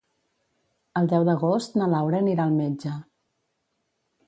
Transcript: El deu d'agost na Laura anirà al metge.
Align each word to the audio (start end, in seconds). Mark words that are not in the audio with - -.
El 1.01 1.09
deu 1.11 1.25
d'agost 1.27 1.77
na 1.81 1.91
Laura 1.93 2.23
anirà 2.23 2.49
al 2.51 2.57
metge. 2.65 2.97